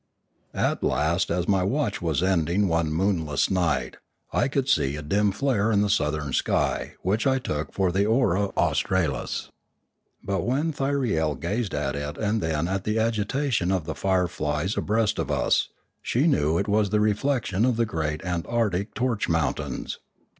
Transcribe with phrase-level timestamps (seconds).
[0.55, 3.97] At last as my watch was ending one moonless night
[4.33, 8.07] I could see a dim flare in the southern sky which I took for the
[8.07, 9.51] aurora australis.
[10.23, 15.19] But when Thyriel gazed at it and then at the agitation of the fireflies abreast
[15.19, 15.69] of us,
[16.01, 19.99] she knew it was the reflection of the great antarctic torch mountains.